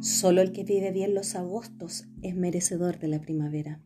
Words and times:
Solo 0.00 0.40
el 0.40 0.52
que 0.52 0.64
vive 0.64 0.92
bien 0.92 1.14
los 1.14 1.34
agostos 1.34 2.06
es 2.22 2.34
merecedor 2.34 2.98
de 2.98 3.08
la 3.08 3.20
primavera. 3.20 3.82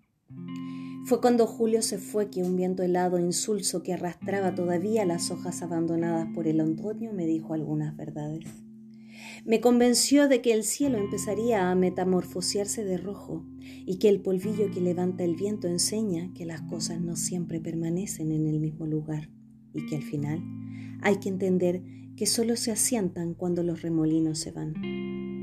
Fue 1.06 1.20
cuando 1.20 1.48
julio 1.48 1.82
se 1.82 1.98
fue 1.98 2.30
que 2.30 2.44
un 2.44 2.54
viento 2.54 2.84
helado 2.84 3.18
e 3.18 3.22
insulso 3.22 3.82
que 3.82 3.92
arrastraba 3.92 4.54
todavía 4.54 5.04
las 5.04 5.32
hojas 5.32 5.60
abandonadas 5.60 6.28
por 6.32 6.46
el 6.46 6.60
otoño 6.60 7.12
me 7.12 7.26
dijo 7.26 7.52
algunas 7.52 7.96
verdades. 7.96 8.46
Me 9.44 9.60
convenció 9.60 10.28
de 10.28 10.40
que 10.40 10.52
el 10.52 10.62
cielo 10.62 10.98
empezaría 10.98 11.68
a 11.68 11.74
metamorfosearse 11.74 12.84
de 12.84 12.96
rojo 12.96 13.44
y 13.84 13.98
que 13.98 14.08
el 14.08 14.20
polvillo 14.20 14.70
que 14.70 14.80
levanta 14.80 15.24
el 15.24 15.34
viento 15.34 15.66
enseña 15.66 16.32
que 16.32 16.46
las 16.46 16.62
cosas 16.62 17.00
no 17.00 17.16
siempre 17.16 17.60
permanecen 17.60 18.30
en 18.30 18.46
el 18.46 18.60
mismo 18.60 18.86
lugar 18.86 19.30
y 19.74 19.84
que 19.86 19.96
al 19.96 20.02
final 20.02 20.40
hay 21.02 21.16
que 21.16 21.28
entender 21.28 21.82
que 22.16 22.26
solo 22.26 22.54
se 22.54 22.70
asientan 22.70 23.34
cuando 23.34 23.64
los 23.64 23.82
remolinos 23.82 24.38
se 24.38 24.52
van. 24.52 25.33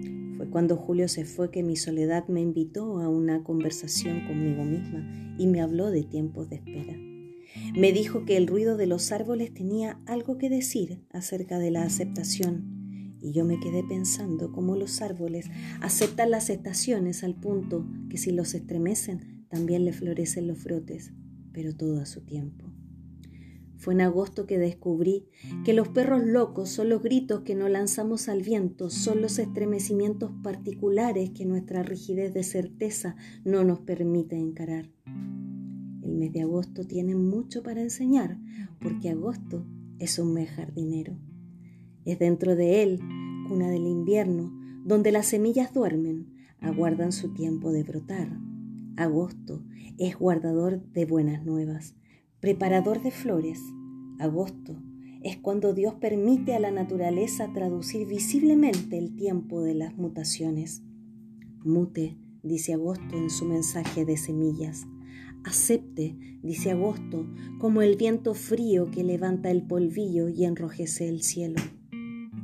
Cuando 0.52 0.76
Julio 0.76 1.08
se 1.08 1.24
fue 1.24 1.50
que 1.50 1.64
mi 1.64 1.78
soledad 1.78 2.28
me 2.28 2.42
invitó 2.42 3.00
a 3.00 3.08
una 3.08 3.42
conversación 3.44 4.28
conmigo 4.28 4.66
misma 4.66 5.36
y 5.38 5.48
me 5.48 5.62
habló 5.62 5.90
de 5.90 6.04
tiempos 6.04 6.50
de 6.50 6.58
espera. 6.58 6.94
Me 7.74 7.94
dijo 7.94 8.26
que 8.26 8.36
el 8.36 8.48
ruido 8.48 8.76
de 8.76 8.86
los 8.86 9.12
árboles 9.14 9.54
tenía 9.54 10.00
algo 10.06 10.38
que 10.38 10.50
decir 10.50 11.06
acerca 11.12 11.58
de 11.58 11.72
la 11.72 11.84
aceptación 11.84 13.18
y 13.22 13.32
yo 13.32 13.46
me 13.46 13.60
quedé 13.60 13.84
pensando 13.84 14.52
cómo 14.52 14.76
los 14.76 15.02
árboles 15.02 15.50
aceptan 15.80 16.32
las 16.32 16.50
estaciones 16.50 17.24
al 17.24 17.36
punto 17.36 17.86
que 18.10 18.18
si 18.18 18.32
los 18.32 18.54
estremecen 18.54 19.46
también 19.48 19.86
le 19.86 19.94
florecen 19.94 20.48
los 20.48 20.58
frotes, 20.58 21.14
pero 21.54 21.76
todo 21.76 22.02
a 22.02 22.06
su 22.06 22.22
tiempo. 22.22 22.71
Fue 23.82 23.96
en 23.96 24.02
agosto 24.02 24.46
que 24.46 24.60
descubrí 24.60 25.26
que 25.66 25.74
los 25.74 25.88
perros 25.88 26.24
locos 26.24 26.70
son 26.70 26.90
los 26.90 27.02
gritos 27.02 27.42
que 27.42 27.56
no 27.56 27.68
lanzamos 27.68 28.30
al 28.30 28.44
viento, 28.44 28.92
son 28.92 29.24
los 29.24 29.40
estremecimientos 29.40 30.30
particulares 30.44 31.32
que 31.32 31.48
nuestra 31.48 31.82
rigidez 31.82 32.32
de 32.32 32.44
certeza 32.44 33.16
no 33.44 33.64
nos 33.64 33.80
permite 33.80 34.38
encarar. 34.38 34.92
El 36.04 36.14
mes 36.14 36.32
de 36.32 36.44
agosto 36.44 36.84
tiene 36.84 37.16
mucho 37.16 37.64
para 37.64 37.82
enseñar, 37.82 38.38
porque 38.80 39.10
agosto 39.10 39.66
es 39.98 40.20
un 40.20 40.36
mes 40.36 40.52
jardinero. 40.52 41.18
Es 42.06 42.20
dentro 42.20 42.56
de 42.56 42.84
él, 42.84 43.00
cuna 43.48 43.68
del 43.72 43.88
invierno, 43.88 44.54
donde 44.86 45.12
las 45.12 45.26
semillas 45.26 45.74
duermen, 45.74 46.28
aguardan 46.60 47.12
su 47.12 47.34
tiempo 47.34 47.72
de 47.72 47.82
brotar. 47.82 48.30
Agosto 48.96 49.64
es 49.98 50.16
guardador 50.20 50.84
de 50.92 51.06
buenas 51.06 51.44
nuevas 51.44 51.96
preparador 52.42 53.04
de 53.04 53.12
flores, 53.12 53.62
agosto, 54.22 54.82
es 55.24 55.38
cuando 55.38 55.74
Dios 55.74 55.96
permite 55.96 56.56
a 56.56 56.60
la 56.60 56.72
naturaleza 56.72 57.52
traducir 57.54 58.08
visiblemente 58.08 58.98
el 58.98 59.16
tiempo 59.16 59.62
de 59.62 59.76
las 59.76 59.96
mutaciones. 59.98 60.84
Mute, 61.64 62.18
dice 62.42 62.74
agosto 62.74 63.18
en 63.18 63.30
su 63.30 63.46
mensaje 63.46 64.04
de 64.04 64.18
semillas. 64.18 64.88
Acepte, 65.44 66.16
dice 66.42 66.72
agosto, 66.72 67.28
como 67.60 67.82
el 67.82 67.98
viento 67.98 68.34
frío 68.34 68.90
que 68.90 69.04
levanta 69.04 69.52
el 69.52 69.64
polvillo 69.64 70.30
y 70.30 70.46
enrojece 70.46 71.08
el 71.08 71.22
cielo. 71.22 71.62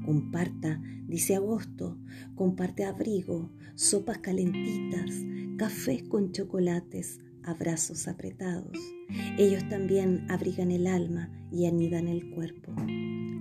Comparta, 0.05 0.81
dice 1.07 1.35
agosto, 1.35 1.97
comparte 2.35 2.85
abrigo, 2.85 3.51
sopas 3.75 4.19
calentitas, 4.19 5.11
cafés 5.57 6.03
con 6.03 6.31
chocolates, 6.31 7.19
abrazos 7.43 8.07
apretados. 8.07 8.96
Ellos 9.37 9.67
también 9.69 10.25
abrigan 10.29 10.71
el 10.71 10.87
alma 10.87 11.31
y 11.51 11.65
anidan 11.65 12.07
el 12.07 12.29
cuerpo. 12.31 12.73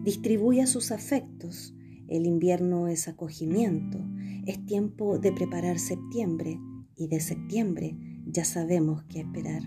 Distribuya 0.04 0.66
sus 0.66 0.92
afectos. 0.92 1.74
El 2.08 2.26
invierno 2.26 2.88
es 2.88 3.08
acogimiento. 3.08 3.98
Es 4.46 4.64
tiempo 4.64 5.18
de 5.18 5.32
preparar 5.32 5.78
septiembre 5.78 6.58
y 6.94 7.08
de 7.08 7.20
septiembre 7.20 7.96
ya 8.26 8.44
sabemos 8.44 9.04
qué 9.04 9.20
esperar. 9.20 9.62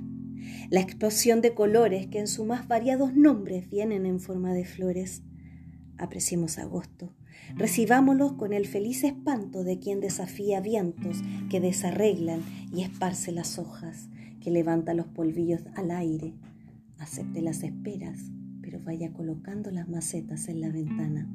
La 0.69 0.81
explosión 0.81 1.41
de 1.41 1.53
colores 1.53 2.07
que 2.07 2.19
en 2.19 2.27
sus 2.27 2.45
más 2.45 2.67
variados 2.67 3.13
nombres 3.15 3.69
vienen 3.69 4.05
en 4.05 4.19
forma 4.19 4.53
de 4.53 4.65
flores. 4.65 5.23
Apreciemos 5.97 6.57
agosto. 6.57 7.13
Recibámoslo 7.55 8.37
con 8.37 8.53
el 8.53 8.67
feliz 8.67 9.03
espanto 9.03 9.63
de 9.63 9.79
quien 9.79 9.99
desafía 9.99 10.61
vientos 10.61 11.21
que 11.49 11.59
desarreglan 11.59 12.41
y 12.73 12.83
esparce 12.83 13.31
las 13.31 13.57
hojas 13.57 14.09
que 14.41 14.51
levanta 14.51 14.93
los 14.93 15.07
polvillos 15.07 15.61
al 15.75 15.91
aire. 15.91 16.33
Acepte 16.97 17.41
las 17.41 17.63
esperas, 17.63 18.19
pero 18.61 18.79
vaya 18.83 19.11
colocando 19.13 19.71
las 19.71 19.89
macetas 19.89 20.47
en 20.47 20.61
la 20.61 20.69
ventana, 20.69 21.29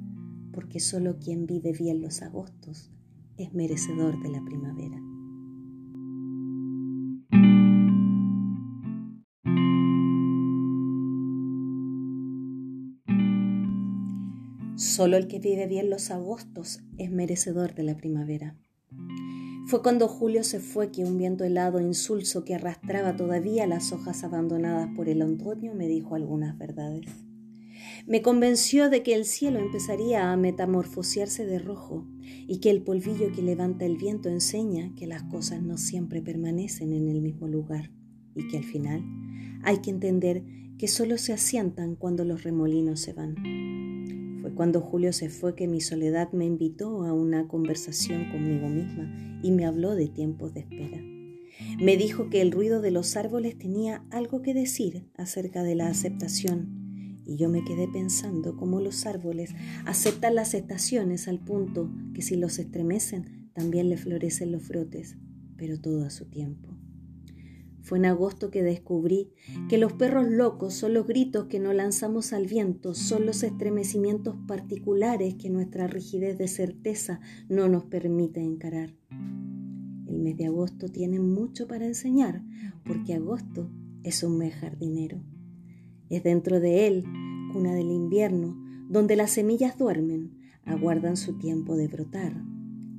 porque 0.53 0.81
solo 0.81 1.19
quien 1.19 1.47
vive 1.47 1.73
bien 1.73 2.01
los 2.01 2.23
agostos 2.23 2.91
es 3.37 3.53
merecedor 3.53 4.23
de 4.23 4.31
la 4.31 4.45
primavera. 4.45 5.14
Solo 14.77 15.17
el 15.17 15.29
que 15.29 15.39
vive 15.39 15.69
bien 15.69 15.89
los 15.89 16.11
agostos 16.11 16.81
es 16.99 17.09
merecedor 17.09 17.77
de 17.77 17.85
la 17.85 17.97
primavera. 17.97 18.57
Fue 19.67 19.83
cuando 19.83 20.09
Julio 20.09 20.43
se 20.43 20.59
fue 20.59 20.91
que 20.91 21.05
un 21.05 21.17
viento 21.17 21.45
helado 21.45 21.79
e 21.79 21.85
insulso 21.85 22.45
que 22.45 22.57
arrastraba 22.57 23.15
todavía 23.15 23.69
las 23.69 23.93
hojas 23.93 24.25
abandonadas 24.25 24.91
por 24.97 25.09
el 25.09 25.23
otoño 25.23 25.75
me 25.75 25.87
dijo 25.87 26.17
algunas 26.17 26.59
verdades. 26.59 27.07
Me 28.07 28.21
convenció 28.21 28.91
de 28.91 29.05
que 29.05 29.15
el 29.15 29.27
cielo 29.27 29.61
empezaría 29.61 30.33
a 30.33 30.37
metamorfosearse 30.37 31.47
de 31.47 31.61
rojo 31.61 32.07
y 32.21 32.59
que 32.59 32.71
el 32.71 32.83
polvillo 32.83 33.31
que 33.33 33.43
levanta 33.43 33.85
el 33.85 33.97
viento 33.97 34.29
enseña 34.29 34.93
que 34.97 35.07
las 35.07 35.23
cosas 35.23 35.63
no 35.63 35.79
siempre 35.79 36.21
permanecen 36.21 36.93
en 36.93 37.09
el 37.09 37.23
mismo 37.23 37.47
lugar 37.47 37.93
y 38.35 38.49
que 38.49 38.59
al 38.59 38.65
final 38.65 39.05
hay 39.63 39.79
que 39.79 39.91
entender 39.91 40.43
que 40.79 40.89
solo 40.89 41.17
se 41.17 41.33
asientan 41.33 41.95
cuando 41.95 42.25
los 42.25 42.43
remolinos 42.43 42.99
se 42.99 43.13
van. 43.13 43.94
Cuando 44.55 44.81
Julio 44.81 45.13
se 45.13 45.29
fue 45.31 45.55
que 45.55 45.67
mi 45.67 45.81
soledad 45.81 46.33
me 46.33 46.45
invitó 46.45 47.05
a 47.05 47.13
una 47.13 47.49
conversación 47.49 48.31
conmigo 48.31 48.69
misma 48.69 49.41
y 49.43 49.51
me 49.51 49.67
habló 49.67 49.95
de 49.95 50.09
tiempos 50.09 50.55
de 50.55 50.61
espera. 50.61 51.03
Me 51.81 51.97
dijo 51.97 52.31
que 52.31 52.41
el 52.41 52.53
ruido 52.53 52.81
de 52.81 52.91
los 52.91 53.17
árboles 53.17 53.59
tenía 53.59 54.05
algo 54.11 54.43
que 54.43 54.55
decir 54.55 55.09
acerca 55.17 55.63
de 55.63 55.75
la 55.75 55.89
aceptación 55.89 56.85
y 57.27 57.37
yo 57.37 57.49
me 57.49 57.65
quedé 57.65 57.89
pensando 57.89 58.57
cómo 58.57 58.81
los 58.81 59.07
árboles 59.07 59.55
aceptan 59.87 60.35
las 60.35 60.55
estaciones 60.55 61.27
al 61.27 61.41
punto 61.41 61.91
que 62.15 62.23
si 62.23 62.37
los 62.37 62.59
estremecen 62.59 63.51
también 63.55 63.89
le 63.89 63.97
florecen 63.97 64.53
los 64.53 64.63
frotes, 64.63 65.17
pero 65.57 65.81
todo 65.81 66.05
a 66.05 66.11
su 66.11 66.27
tiempo. 66.27 66.74
Fue 67.85 67.99
en 67.99 68.07
agosto 68.07 68.51
que 68.51 68.63
descubrí 68.63 69.31
que 69.69 69.77
los 69.77 69.93
perros 69.93 70.27
locos 70.27 70.73
son 70.73 70.95
los 70.95 71.07
gritos 71.07 71.49
que 71.49 71.61
no 71.61 71.75
lanzamos 71.75 72.33
al 72.33 72.47
viento, 72.47 72.95
son 72.95 73.27
los 73.27 73.43
estremecimientos 73.43 74.37
particulares 74.49 75.35
que 75.35 75.51
nuestra 75.51 75.87
rigidez 75.87 76.39
de 76.39 76.49
certeza 76.49 77.21
no 77.51 77.69
nos 77.69 77.85
permite 77.85 78.41
encarar. 78.41 78.95
El 80.07 80.19
mes 80.19 80.35
de 80.39 80.47
agosto 80.47 80.89
tiene 80.89 81.21
mucho 81.21 81.69
para 81.69 81.85
enseñar, 81.85 82.43
porque 82.87 83.13
agosto 83.13 83.71
es 84.03 84.23
un 84.23 84.39
mes 84.39 84.55
jardinero. 84.55 85.23
Es 86.09 86.23
dentro 86.23 86.61
de 86.61 86.87
él, 86.87 87.05
cuna 87.53 87.75
del 87.75 87.91
invierno, 87.91 88.57
donde 88.89 89.15
las 89.15 89.31
semillas 89.31 89.77
duermen, 89.77 90.39
aguardan 90.65 91.19
su 91.19 91.37
tiempo 91.37 91.77
de 91.77 91.89
brotar. 91.89 92.33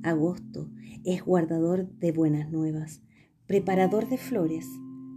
Agosto 0.04 0.70
es 1.02 1.24
guardador 1.24 1.90
de 1.98 2.12
buenas 2.12 2.52
nuevas 2.52 3.02
preparador 3.46 4.08
de 4.08 4.18
flores, 4.18 4.66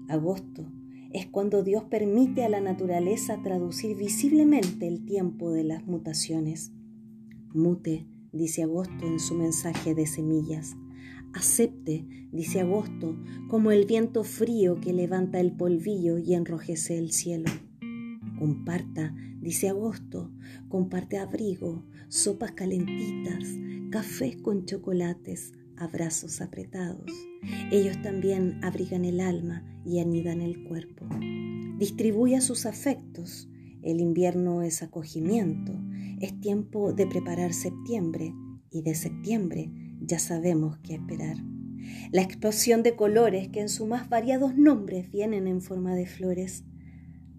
agosto, 0.07 0.71
es 1.11 1.25
cuando 1.25 1.63
Dios 1.63 1.85
permite 1.85 2.43
a 2.43 2.49
la 2.49 2.61
naturaleza 2.61 3.41
traducir 3.41 3.97
visiblemente 3.97 4.87
el 4.87 5.05
tiempo 5.05 5.51
de 5.51 5.63
las 5.63 5.87
mutaciones. 5.87 6.71
Mute, 7.53 8.05
dice 8.31 8.63
agosto 8.63 9.07
en 9.07 9.19
su 9.19 9.33
mensaje 9.33 9.95
de 9.95 10.05
semillas. 10.05 10.75
Acepte, 11.33 12.05
dice 12.31 12.59
agosto, 12.61 13.17
como 13.47 13.71
el 13.71 13.85
viento 13.85 14.23
frío 14.23 14.79
que 14.79 14.93
levanta 14.93 15.39
el 15.39 15.51
polvillo 15.51 16.19
y 16.19 16.35
enrojece 16.35 16.99
el 16.99 17.11
cielo. 17.11 17.49
Comparta, 18.37 19.15
dice 19.41 19.69
agosto, 19.69 20.31
comparte 20.67 21.17
abrigo, 21.17 21.83
sopas 22.07 22.51
calentitas, 22.51 23.43
cafés 23.89 24.37
con 24.37 24.65
chocolates, 24.65 25.53
abrazos 25.79 26.41
apretados. 26.41 27.11
Ellos 27.71 28.01
también 28.01 28.59
abrigan 28.63 29.05
el 29.05 29.19
alma 29.19 29.63
y 29.85 29.99
anidan 29.99 30.41
el 30.41 30.63
cuerpo. 30.63 31.07
Distribuya 31.77 32.41
sus 32.41 32.65
afectos. 32.65 33.49
El 33.81 34.01
invierno 34.01 34.61
es 34.61 34.83
acogimiento. 34.83 35.73
Es 36.19 36.39
tiempo 36.41 36.93
de 36.93 37.07
preparar 37.07 37.53
septiembre 37.53 38.33
y 38.69 38.81
de 38.81 38.93
septiembre 38.93 39.71
ya 40.01 40.19
sabemos 40.19 40.77
qué 40.79 40.95
esperar. 40.95 41.37
La 42.11 42.21
explosión 42.21 42.83
de 42.83 42.95
colores 42.95 43.49
que 43.49 43.61
en 43.61 43.69
sus 43.69 43.87
más 43.87 44.09
variados 44.09 44.55
nombres 44.55 45.11
vienen 45.11 45.47
en 45.47 45.61
forma 45.61 45.95
de 45.95 46.05
flores. 46.05 46.63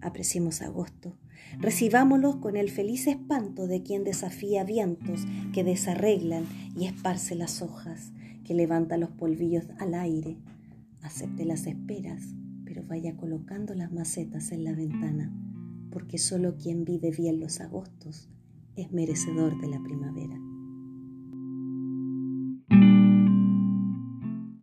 Apreciemos 0.01 0.61
agosto. 0.61 1.17
Recibámoslos 1.59 2.37
con 2.37 2.55
el 2.55 2.69
feliz 2.69 3.07
espanto 3.07 3.67
de 3.67 3.83
quien 3.83 4.03
desafía 4.03 4.63
vientos 4.63 5.25
que 5.53 5.63
desarreglan 5.63 6.45
y 6.77 6.85
esparce 6.85 7.35
las 7.35 7.61
hojas, 7.61 8.11
que 8.43 8.53
levanta 8.53 8.97
los 8.97 9.09
polvillos 9.09 9.65
al 9.79 9.93
aire. 9.93 10.37
Acepte 11.01 11.45
las 11.45 11.67
esperas, 11.67 12.21
pero 12.65 12.83
vaya 12.87 13.15
colocando 13.17 13.73
las 13.73 13.91
macetas 13.91 14.51
en 14.51 14.63
la 14.63 14.73
ventana, 14.73 15.31
porque 15.91 16.17
solo 16.17 16.55
quien 16.57 16.85
vive 16.85 17.11
bien 17.11 17.39
los 17.39 17.59
agostos 17.59 18.29
es 18.75 18.91
merecedor 18.91 19.59
de 19.59 19.67
la 19.67 19.81
primavera. 19.83 20.50